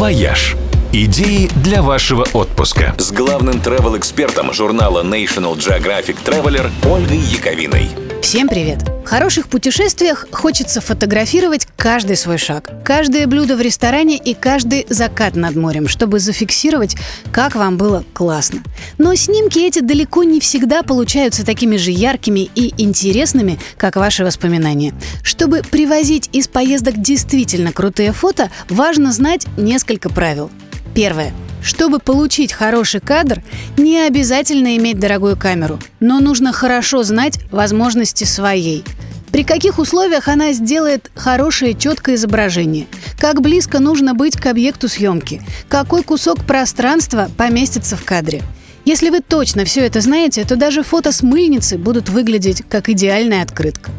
«Вояж». 0.00 0.56
Идеи 0.94 1.50
для 1.56 1.82
вашего 1.82 2.26
отпуска. 2.32 2.94
С 2.96 3.12
главным 3.12 3.56
travel-экспертом 3.56 4.50
журнала 4.54 5.04
National 5.04 5.58
Geographic 5.58 6.16
Traveler 6.24 6.70
Ольгой 6.90 7.18
Яковиной. 7.18 7.90
Всем 8.22 8.48
привет! 8.48 8.99
Хороших 9.10 9.48
путешествиях 9.48 10.28
хочется 10.30 10.80
фотографировать 10.80 11.66
каждый 11.76 12.14
свой 12.14 12.38
шаг, 12.38 12.70
каждое 12.84 13.26
блюдо 13.26 13.56
в 13.56 13.60
ресторане 13.60 14.16
и 14.16 14.34
каждый 14.34 14.86
закат 14.88 15.34
над 15.34 15.56
морем, 15.56 15.88
чтобы 15.88 16.20
зафиксировать, 16.20 16.94
как 17.32 17.56
вам 17.56 17.76
было 17.76 18.04
классно. 18.14 18.62
Но 18.98 19.16
снимки 19.16 19.58
эти 19.58 19.80
далеко 19.80 20.22
не 20.22 20.38
всегда 20.38 20.84
получаются 20.84 21.44
такими 21.44 21.76
же 21.76 21.90
яркими 21.90 22.48
и 22.54 22.72
интересными, 22.80 23.58
как 23.76 23.96
ваши 23.96 24.24
воспоминания. 24.24 24.94
Чтобы 25.24 25.62
привозить 25.68 26.30
из 26.32 26.46
поездок 26.46 26.96
действительно 26.96 27.72
крутые 27.72 28.12
фото, 28.12 28.48
важно 28.68 29.12
знать 29.12 29.44
несколько 29.56 30.08
правил. 30.08 30.52
Первое. 30.94 31.32
Чтобы 31.62 31.98
получить 31.98 32.52
хороший 32.52 33.00
кадр, 33.00 33.42
не 33.76 34.00
обязательно 34.00 34.76
иметь 34.76 34.98
дорогую 34.98 35.36
камеру, 35.36 35.78
но 36.00 36.20
нужно 36.20 36.52
хорошо 36.52 37.02
знать 37.02 37.38
возможности 37.50 38.24
своей. 38.24 38.84
При 39.30 39.44
каких 39.44 39.78
условиях 39.78 40.26
она 40.28 40.52
сделает 40.52 41.10
хорошее 41.14 41.74
четкое 41.74 42.16
изображение? 42.16 42.86
Как 43.18 43.40
близко 43.40 43.78
нужно 43.78 44.14
быть 44.14 44.36
к 44.36 44.46
объекту 44.46 44.88
съемки? 44.88 45.42
Какой 45.68 46.02
кусок 46.02 46.44
пространства 46.44 47.30
поместится 47.36 47.96
в 47.96 48.04
кадре? 48.04 48.42
Если 48.84 49.10
вы 49.10 49.20
точно 49.20 49.64
все 49.64 49.86
это 49.86 50.00
знаете, 50.00 50.44
то 50.44 50.56
даже 50.56 50.82
фото 50.82 51.12
с 51.12 51.22
мыльницы 51.22 51.78
будут 51.78 52.08
выглядеть 52.08 52.64
как 52.68 52.88
идеальная 52.88 53.42
открытка. 53.42 53.90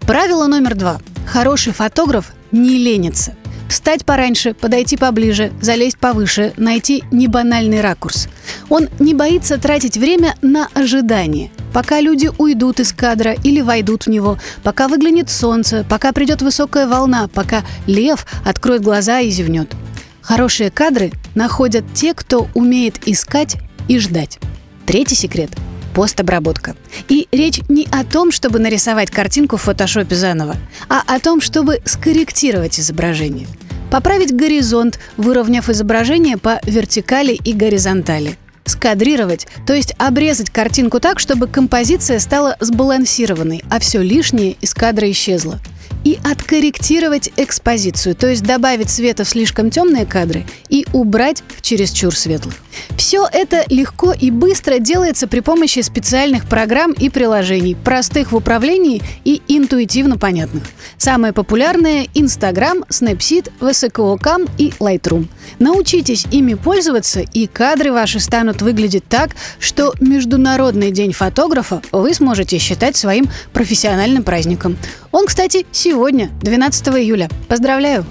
Правило 0.00 0.48
номер 0.48 0.74
два. 0.74 1.00
Хороший 1.26 1.72
фотограф 1.72 2.32
не 2.50 2.78
ленится. 2.78 3.36
Встать 3.72 4.04
пораньше, 4.04 4.52
подойти 4.52 4.98
поближе, 4.98 5.50
залезть 5.62 5.96
повыше, 5.96 6.52
найти 6.58 7.04
небанальный 7.10 7.80
ракурс. 7.80 8.28
Он 8.68 8.90
не 8.98 9.14
боится 9.14 9.56
тратить 9.56 9.96
время 9.96 10.36
на 10.42 10.68
ожидание. 10.74 11.50
Пока 11.72 12.02
люди 12.02 12.30
уйдут 12.36 12.80
из 12.80 12.92
кадра 12.92 13.32
или 13.32 13.62
войдут 13.62 14.04
в 14.04 14.10
него, 14.10 14.38
пока 14.62 14.88
выглянет 14.88 15.30
солнце, 15.30 15.86
пока 15.88 16.12
придет 16.12 16.42
высокая 16.42 16.86
волна, 16.86 17.28
пока 17.32 17.64
лев 17.86 18.26
откроет 18.44 18.82
глаза 18.82 19.20
и 19.20 19.30
зевнет. 19.30 19.72
Хорошие 20.20 20.70
кадры 20.70 21.10
находят 21.34 21.86
те, 21.94 22.12
кто 22.12 22.48
умеет 22.52 23.08
искать 23.08 23.56
и 23.88 23.98
ждать. 23.98 24.38
Третий 24.84 25.14
секрет– 25.14 25.48
постобработка. 25.94 26.76
И 27.08 27.26
речь 27.32 27.62
не 27.70 27.88
о 27.90 28.04
том, 28.04 28.32
чтобы 28.32 28.58
нарисовать 28.58 29.10
картинку 29.10 29.56
в 29.56 29.62
фотошопе 29.62 30.14
заново, 30.14 30.56
а 30.90 31.02
о 31.06 31.18
том, 31.20 31.40
чтобы 31.40 31.80
скорректировать 31.86 32.78
изображение– 32.78 33.46
Поправить 33.92 34.34
горизонт, 34.34 34.98
выровняв 35.18 35.68
изображение 35.68 36.38
по 36.38 36.62
вертикали 36.64 37.34
и 37.34 37.52
горизонтали. 37.52 38.38
Скадрировать, 38.64 39.46
то 39.66 39.74
есть 39.74 39.94
обрезать 39.98 40.48
картинку 40.48 40.98
так, 40.98 41.18
чтобы 41.18 41.46
композиция 41.46 42.18
стала 42.18 42.56
сбалансированной, 42.58 43.62
а 43.68 43.80
все 43.80 44.00
лишнее 44.00 44.52
из 44.62 44.72
кадра 44.72 45.10
исчезло 45.10 45.60
и 46.04 46.18
откорректировать 46.24 47.30
экспозицию, 47.36 48.14
то 48.14 48.28
есть 48.28 48.42
добавить 48.42 48.90
света 48.90 49.24
в 49.24 49.28
слишком 49.28 49.70
темные 49.70 50.06
кадры 50.06 50.44
и 50.68 50.86
убрать 50.92 51.42
в 51.56 51.62
чересчур 51.62 52.14
светлых. 52.14 52.54
Все 52.96 53.28
это 53.30 53.64
легко 53.68 54.12
и 54.12 54.30
быстро 54.30 54.78
делается 54.78 55.26
при 55.26 55.40
помощи 55.40 55.80
специальных 55.80 56.48
программ 56.48 56.92
и 56.92 57.10
приложений, 57.10 57.76
простых 57.84 58.32
в 58.32 58.36
управлении 58.36 59.02
и 59.24 59.42
интуитивно 59.48 60.18
понятных. 60.18 60.64
Самые 60.96 61.32
популярные– 61.32 62.06
Instagram, 62.14 62.84
Snapseed, 62.88 63.50
VSCO 63.60 64.18
Cam 64.18 64.48
и 64.58 64.72
Lightroom. 64.78 65.28
Научитесь 65.58 66.26
ими 66.30 66.54
пользоваться, 66.54 67.20
и 67.20 67.46
кадры 67.46 67.92
ваши 67.92 68.20
станут 68.20 68.62
выглядеть 68.62 69.06
так, 69.08 69.36
что 69.58 69.94
Международный 70.00 70.90
день 70.90 71.12
фотографа 71.12 71.82
вы 71.92 72.14
сможете 72.14 72.58
считать 72.58 72.96
своим 72.96 73.28
профессиональным 73.52 74.22
праздником. 74.22 74.76
Он, 75.12 75.26
кстати, 75.26 75.66
сегодня, 75.72 76.30
12 76.40 76.88
июля. 76.88 77.28
Поздравляю! 77.46 78.04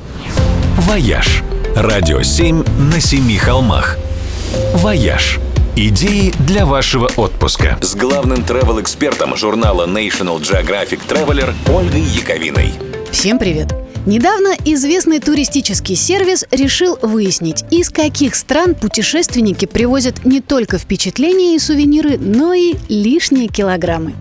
«Вояж»– 0.77 1.43
радио 1.75 2.21
7 2.21 2.63
на 2.91 3.01
семи 3.01 3.37
холмах. 3.37 3.97
«Вояж»– 4.75 5.39
идеи 5.75 6.31
для 6.47 6.65
вашего 6.65 7.09
отпуска. 7.17 7.77
С 7.81 7.95
главным 7.95 8.39
travel-экспертом 8.43 9.35
журнала 9.35 9.87
National 9.87 10.39
Geographic 10.39 10.99
Traveler 11.07 11.53
Ольгой 11.73 12.01
Яковиной. 12.01 12.73
Всем 13.11 13.39
привет! 13.39 13.73
Недавно 14.05 14.55
известный 14.65 15.19
туристический 15.19 15.95
сервис 15.95 16.45
решил 16.51 16.97
выяснить, 17.01 17.63
из 17.71 17.89
каких 17.89 18.35
стран 18.35 18.73
путешественники 18.73 19.65
привозят 19.65 20.25
не 20.25 20.41
только 20.41 20.77
впечатления 20.77 21.55
и 21.55 21.59
сувениры, 21.59 22.17
но 22.17 22.53
и 22.53 22.75
лишние 22.89 23.47
килограммы. 23.47 24.13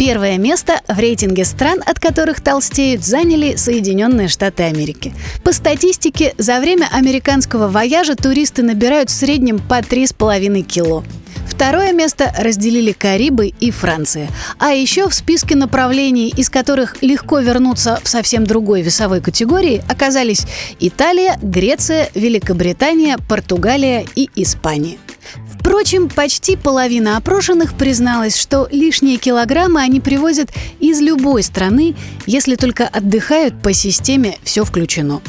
Первое 0.00 0.38
место 0.38 0.80
в 0.88 0.98
рейтинге 0.98 1.44
стран, 1.44 1.82
от 1.84 2.00
которых 2.00 2.40
толстеют, 2.40 3.04
заняли 3.04 3.56
Соединенные 3.56 4.28
Штаты 4.28 4.62
Америки. 4.62 5.12
По 5.44 5.52
статистике, 5.52 6.34
за 6.38 6.58
время 6.58 6.88
американского 6.90 7.68
вояжа 7.68 8.14
туристы 8.14 8.62
набирают 8.62 9.10
в 9.10 9.12
среднем 9.12 9.58
по 9.58 9.80
3,5 9.80 10.62
кило. 10.62 11.04
Второе 11.46 11.92
место 11.92 12.32
разделили 12.38 12.92
Карибы 12.92 13.48
и 13.48 13.70
Франция. 13.70 14.30
А 14.58 14.70
еще 14.70 15.06
в 15.06 15.12
списке 15.14 15.54
направлений, 15.54 16.32
из 16.34 16.48
которых 16.48 17.02
легко 17.02 17.40
вернуться 17.40 18.00
в 18.02 18.08
совсем 18.08 18.44
другой 18.44 18.80
весовой 18.80 19.20
категории, 19.20 19.82
оказались 19.86 20.46
Италия, 20.78 21.38
Греция, 21.42 22.08
Великобритания, 22.14 23.18
Португалия 23.28 24.06
и 24.14 24.30
Испания. 24.34 24.96
Впрочем, 25.70 26.08
почти 26.08 26.56
половина 26.56 27.16
опрошенных 27.16 27.74
призналась, 27.74 28.36
что 28.36 28.66
лишние 28.72 29.18
килограммы 29.18 29.80
они 29.80 30.00
привозят 30.00 30.50
из 30.80 31.00
любой 31.00 31.44
страны, 31.44 31.94
если 32.26 32.56
только 32.56 32.88
отдыхают 32.88 33.62
по 33.62 33.72
системе 33.72 34.36
«все 34.42 34.64
включено». 34.64 35.22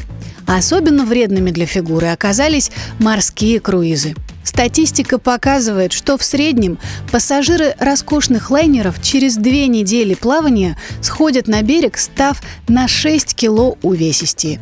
Особенно 0.48 1.06
вредными 1.06 1.52
для 1.52 1.68
фигуры 1.68 2.08
оказались 2.08 2.72
морские 2.98 3.60
круизы. 3.60 4.16
Статистика 4.44 5.20
показывает, 5.20 5.94
что 5.94 6.18
в 6.18 6.24
среднем 6.24 6.80
пассажиры 7.12 7.76
роскошных 7.78 8.50
лайнеров 8.50 9.00
через 9.00 9.36
две 9.36 9.68
недели 9.68 10.16
плавания 10.16 10.76
сходят 11.04 11.48
на 11.48 11.62
берег, 11.62 12.00
став 12.00 12.42
на 12.68 12.88
6 12.88 13.36
кило 13.36 13.78
увесистее. 13.84 14.60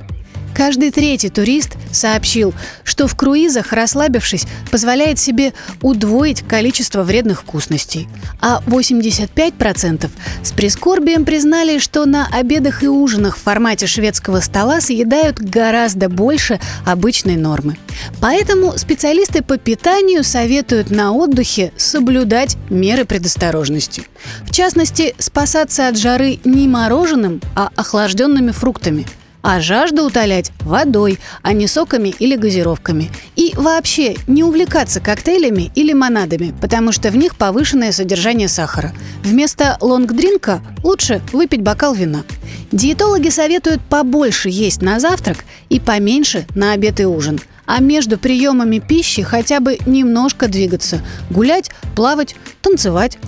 Каждый 0.59 0.91
третий 0.91 1.29
турист 1.29 1.77
сообщил, 1.89 2.53
что 2.83 3.07
в 3.07 3.15
круизах, 3.15 3.71
расслабившись, 3.71 4.45
позволяет 4.69 5.17
себе 5.17 5.53
удвоить 5.81 6.41
количество 6.41 7.03
вредных 7.03 7.43
вкусностей. 7.43 8.09
А 8.41 8.61
85% 8.67 10.09
с 10.43 10.51
прискорбием 10.51 11.23
признали, 11.23 11.77
что 11.77 12.05
на 12.05 12.27
обедах 12.27 12.83
и 12.83 12.89
ужинах 12.89 13.37
в 13.37 13.41
формате 13.41 13.87
шведского 13.87 14.41
стола 14.41 14.81
съедают 14.81 15.39
гораздо 15.39 16.09
больше 16.09 16.59
обычной 16.85 17.37
нормы. 17.37 17.77
Поэтому 18.19 18.77
специалисты 18.77 19.41
по 19.41 19.55
питанию 19.55 20.25
советуют 20.25 20.91
на 20.91 21.13
отдыхе 21.13 21.71
соблюдать 21.77 22.57
меры 22.69 23.05
предосторожности. 23.05 24.03
В 24.43 24.51
частности, 24.51 25.15
спасаться 25.19 25.87
от 25.87 25.97
жары 25.97 26.41
не 26.43 26.67
мороженым, 26.67 27.41
а 27.55 27.69
охлажденными 27.77 28.51
фруктами– 28.51 29.07
а 29.41 29.59
жажду 29.61 30.05
утолять 30.05 30.51
водой, 30.61 31.19
а 31.41 31.53
не 31.53 31.67
соками 31.67 32.09
или 32.19 32.35
газировками. 32.35 33.09
И 33.35 33.53
вообще 33.55 34.15
не 34.27 34.43
увлекаться 34.43 34.99
коктейлями 34.99 35.71
и 35.75 35.83
лимонадами, 35.83 36.53
потому 36.61 36.91
что 36.91 37.09
в 37.09 37.17
них 37.17 37.35
повышенное 37.35 37.91
содержание 37.91 38.47
сахара. 38.47 38.93
Вместо 39.23 39.77
лонгдринка 39.81 40.61
лучше 40.83 41.21
выпить 41.31 41.61
бокал 41.61 41.93
вина. 41.93 42.23
Диетологи 42.71 43.29
советуют 43.29 43.81
побольше 43.81 44.49
есть 44.49 44.81
на 44.81 44.99
завтрак 44.99 45.45
и 45.69 45.79
поменьше 45.79 46.45
на 46.55 46.73
обед 46.73 46.99
и 46.99 47.05
ужин– 47.05 47.39
а 47.69 47.81
между 47.81 48.17
приемами 48.17 48.79
пищи 48.79 49.21
хотя 49.21 49.59
бы 49.59 49.77
немножко 49.85 50.47
двигаться, 50.47 51.03
гулять, 51.29 51.69
плавать, 51.95 52.35
танцевать. 52.63 53.19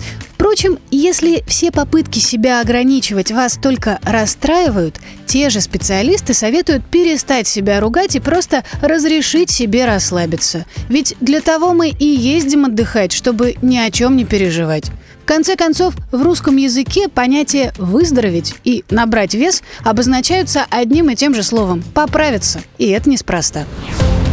Впрочем, 0.42 0.80
если 0.90 1.44
все 1.46 1.70
попытки 1.70 2.18
себя 2.18 2.60
ограничивать 2.60 3.30
вас 3.30 3.56
только 3.62 4.00
расстраивают, 4.02 4.98
те 5.24 5.50
же 5.50 5.60
специалисты 5.60 6.34
советуют 6.34 6.84
перестать 6.84 7.46
себя 7.46 7.78
ругать 7.78 8.16
и 8.16 8.20
просто 8.20 8.64
разрешить 8.80 9.52
себе 9.52 9.84
расслабиться. 9.84 10.66
Ведь 10.88 11.14
для 11.20 11.42
того 11.42 11.74
мы 11.74 11.90
и 11.90 12.04
ездим 12.04 12.64
отдыхать, 12.64 13.12
чтобы 13.12 13.54
ни 13.62 13.78
о 13.78 13.88
чем 13.92 14.16
не 14.16 14.24
переживать. 14.24 14.86
В 15.22 15.26
конце 15.26 15.54
концов, 15.54 15.94
в 16.10 16.20
русском 16.20 16.56
языке 16.56 17.06
понятие 17.08 17.72
«выздороветь» 17.78 18.56
и 18.64 18.84
«набрать 18.90 19.34
вес» 19.34 19.62
обозначаются 19.84 20.66
одним 20.70 21.08
и 21.10 21.14
тем 21.14 21.36
же 21.36 21.44
словом 21.44 21.84
«поправиться». 21.94 22.60
И 22.78 22.88
это 22.88 23.08
неспроста. 23.08 23.64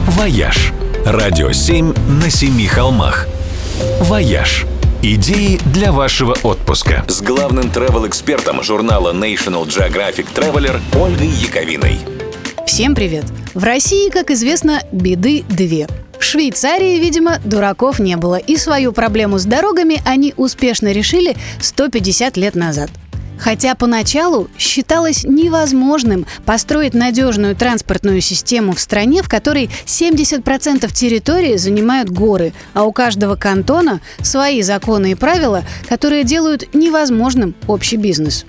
«Вояж»– 0.07 0.73
радио 1.05 1.51
7 1.51 1.93
на 2.23 2.31
семи 2.31 2.65
холмах. 2.65 3.27
«Вояж» 3.99 4.65
Идеи 5.01 5.57
для 5.73 5.93
вашего 5.93 6.35
отпуска. 6.43 7.05
С 7.07 7.21
главным 7.21 7.67
travel-экспертом 7.67 8.61
журнала 8.61 9.13
National 9.13 9.65
Geographic 9.65 10.27
Traveler 10.35 10.77
Ольгой 10.93 11.27
Яковиной. 11.27 11.99
Всем 12.67 12.95
привет! 12.95 13.23
В 13.53 13.63
России, 13.63 14.09
как 14.09 14.29
известно, 14.29 14.81
беды 14.91 15.45
две. 15.47 15.87
В 16.19 16.23
Швейцарии, 16.25 16.99
видимо, 16.99 17.39
дураков 17.45 17.99
не 17.99 18.17
было, 18.17 18.35
и 18.35 18.57
свою 18.57 18.91
проблему 18.91 19.39
с 19.39 19.45
дорогами 19.45 20.01
они 20.03 20.33
успешно 20.35 20.91
решили 20.91 21.37
150 21.61 22.35
лет 22.35 22.55
назад. 22.55 22.89
Хотя 23.39 23.73
поначалу 23.73 24.49
считалось 24.57 25.23
невозможным 25.23 26.25
построить 26.45 26.93
надежную 26.93 27.55
транспортную 27.55 28.19
систему 28.21 28.73
в 28.73 28.79
стране, 28.79 29.23
в 29.23 29.29
которой 29.29 29.69
70% 29.85 30.91
территории 30.93 31.55
занимают 31.55 32.09
горы, 32.09 32.53
а 32.73 32.83
у 32.83 32.91
каждого 32.91 33.35
кантона 33.35 34.01
свои 34.21 34.61
законы 34.61 35.11
и 35.11 35.15
правила, 35.15 35.63
которые 35.87 36.25
делают 36.25 36.75
невозможным 36.75 37.55
общий 37.67 37.95
бизнес. 37.95 38.45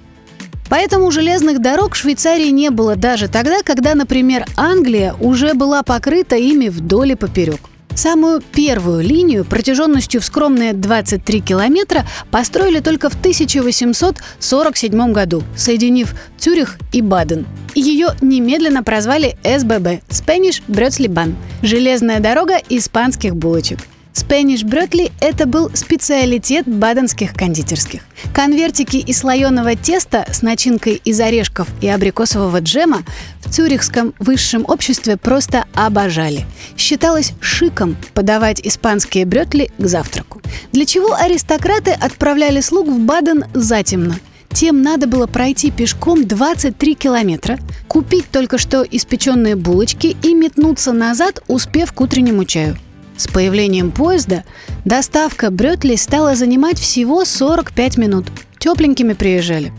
Поэтому 0.68 1.10
железных 1.10 1.60
дорог 1.60 1.94
в 1.94 1.96
Швейцарии 1.96 2.48
не 2.48 2.70
было 2.70 2.94
даже 2.94 3.28
тогда, 3.28 3.62
когда, 3.62 3.94
например, 3.94 4.44
Англия 4.56 5.14
уже 5.20 5.54
была 5.54 5.82
покрыта 5.82 6.36
ими 6.36 6.68
вдоль 6.68 7.12
и 7.12 7.14
поперек. 7.16 7.69
Самую 8.00 8.40
первую 8.40 9.02
линию 9.02 9.44
протяженностью 9.44 10.22
в 10.22 10.24
скромные 10.24 10.72
23 10.72 11.40
километра 11.42 12.06
построили 12.30 12.80
только 12.80 13.10
в 13.10 13.14
1847 13.14 15.12
году, 15.12 15.42
соединив 15.54 16.14
Цюрих 16.38 16.78
и 16.92 17.02
Баден. 17.02 17.46
Ее 17.74 18.14
немедленно 18.22 18.82
прозвали 18.82 19.36
СББ– 19.44 20.02
Spanish 20.08 20.62
Brötli– 20.66 21.34
железная 21.62 22.20
дорога 22.20 22.54
испанских 22.70 23.36
булочек. 23.36 23.80
Спэниш 24.12 24.64
Брётли– 24.64 25.12
это 25.20 25.46
был 25.46 25.70
специалитет 25.74 26.66
баденских 26.66 27.32
кондитерских. 27.32 28.02
Конвертики 28.34 28.96
из 28.96 29.18
слоеного 29.18 29.76
теста 29.76 30.26
с 30.30 30.42
начинкой 30.42 31.00
из 31.04 31.20
орешков 31.20 31.68
и 31.80 31.88
абрикосового 31.88 32.60
джема 32.60 33.02
цюрихском 33.50 34.14
высшем 34.18 34.64
обществе 34.66 35.16
просто 35.16 35.64
обожали. 35.74 36.46
Считалось 36.76 37.32
шиком 37.40 37.96
подавать 38.14 38.60
испанские 38.64 39.26
брётли 39.26 39.70
к 39.78 39.86
завтраку. 39.86 40.40
Для 40.72 40.86
чего 40.86 41.14
аристократы 41.14 41.90
отправляли 41.90 42.60
слуг 42.60 42.88
в 42.88 42.98
Баден 43.00 43.44
затемно– 43.54 44.16
тем 44.52 44.82
надо 44.82 45.06
было 45.06 45.26
пройти 45.26 45.70
пешком 45.70 46.26
23 46.26 46.94
километра, 46.94 47.58
купить 47.88 48.26
только 48.30 48.58
что 48.58 48.82
испеченные 48.82 49.56
булочки 49.56 50.16
и 50.22 50.34
метнуться 50.34 50.92
назад, 50.92 51.42
успев 51.46 51.92
к 51.92 52.00
утреннему 52.00 52.44
чаю. 52.44 52.76
С 53.16 53.28
появлением 53.28 53.90
поезда 53.90 54.44
доставка 54.84 55.50
Брётли 55.50 55.94
стала 55.96 56.34
занимать 56.34 56.78
всего 56.78 57.24
45 57.24 57.98
минут. 57.98 58.26
Тепленькими 58.58 59.12
приезжали. 59.12 59.72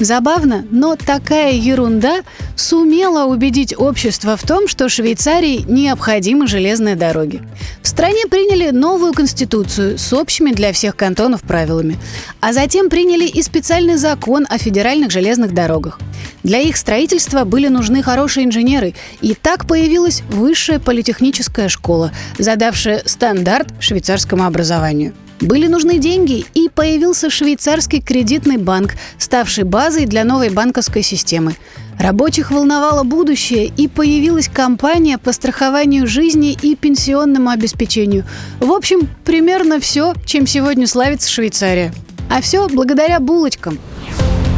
Забавно, 0.00 0.64
но 0.70 0.94
такая 0.94 1.52
ерунда 1.52 2.22
сумела 2.54 3.24
убедить 3.24 3.74
общество 3.76 4.36
в 4.36 4.42
том, 4.42 4.68
что 4.68 4.88
Швейцарии 4.88 5.64
необходимы 5.66 6.46
железные 6.46 6.94
дороги. 6.94 7.42
В 7.82 7.88
стране 7.88 8.26
приняли 8.30 8.70
новую 8.70 9.12
конституцию 9.12 9.98
с 9.98 10.12
общими 10.12 10.52
для 10.52 10.72
всех 10.72 10.94
кантонов 10.94 11.42
правилами, 11.42 11.96
а 12.40 12.52
затем 12.52 12.88
приняли 12.90 13.26
и 13.26 13.42
специальный 13.42 13.96
закон 13.96 14.46
о 14.48 14.58
федеральных 14.58 15.10
железных 15.10 15.52
дорогах. 15.52 15.98
Для 16.44 16.60
их 16.60 16.76
строительства 16.76 17.44
были 17.44 17.66
нужны 17.66 18.02
хорошие 18.02 18.46
инженеры, 18.46 18.94
и 19.20 19.34
так 19.34 19.66
появилась 19.66 20.22
высшая 20.30 20.78
политехническая 20.78 21.68
школа, 21.68 22.12
задавшая 22.38 23.02
стандарт 23.04 23.68
швейцарскому 23.80 24.44
образованию. 24.44 25.14
Были 25.40 25.68
нужны 25.68 25.98
деньги, 25.98 26.44
и 26.54 26.68
появился 26.68 27.30
швейцарский 27.30 28.00
кредитный 28.00 28.56
банк, 28.56 28.94
ставший 29.18 29.64
базой 29.64 30.06
для 30.06 30.24
новой 30.24 30.50
банковской 30.50 31.02
системы. 31.02 31.54
Рабочих 31.98 32.50
волновало 32.50 33.02
будущее, 33.04 33.66
и 33.76 33.88
появилась 33.88 34.48
компания 34.48 35.18
по 35.18 35.32
страхованию 35.32 36.06
жизни 36.06 36.56
и 36.60 36.74
пенсионному 36.76 37.50
обеспечению. 37.50 38.24
В 38.60 38.70
общем, 38.70 39.08
примерно 39.24 39.80
все, 39.80 40.14
чем 40.24 40.46
сегодня 40.46 40.86
славится 40.86 41.30
Швейцария. 41.30 41.92
А 42.30 42.40
все 42.40 42.68
благодаря 42.68 43.20
булочкам. 43.20 43.78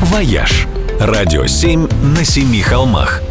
«Вояж»– 0.02 0.66
радио 1.00 1.46
7 1.46 1.88
на 2.16 2.24
семи 2.24 2.62
холмах– 2.62 3.22